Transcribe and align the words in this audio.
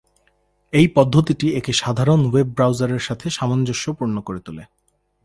এই 0.73 0.87
পদ্ধতিটি 0.95 1.47
এটিকে 1.49 1.73
সাধারণ 1.81 2.21
ওয়েব 2.25 2.47
ব্রাউজারের 2.55 3.01
সাথে 3.07 3.27
সামঞ্জস্যপূর্ণ 3.29 4.15
করে 4.27 4.39
তোলে। 4.45 4.63